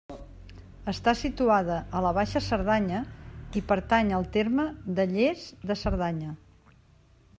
Està 0.93 1.11
situada 1.19 1.75
a 1.99 2.01
la 2.05 2.13
Baixa 2.19 2.41
Cerdanya 2.45 3.01
i 3.61 3.63
pertany 3.73 4.11
al 4.21 4.27
terme 4.39 4.67
de 5.01 5.07
Lles 5.13 5.45
de 5.73 5.79
Cerdanya. 5.85 6.35